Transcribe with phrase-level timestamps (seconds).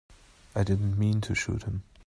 [0.55, 1.83] I didn't mean to shoot him.